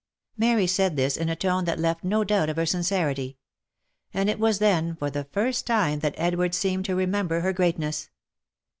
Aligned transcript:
Mary 0.35 0.65
said 0.65 0.95
this 0.95 1.15
in 1.15 1.29
a 1.29 1.35
tone 1.35 1.65
that 1.65 1.77
left 1.77 2.03
no 2.03 2.23
doubt 2.23 2.49
of 2.49 2.55
her 2.57 2.65
sincerity; 2.65 3.37
and 4.15 4.31
it 4.31 4.39
was 4.39 4.57
then 4.57 4.95
for 4.95 5.11
the 5.11 5.25
first 5.25 5.67
time 5.67 5.99
that 5.99 6.15
Edward 6.17 6.55
seemed 6.55 6.85
to 6.85 6.95
remember 6.95 7.41
her 7.41 7.53
great 7.53 7.77
ness. 7.77 8.09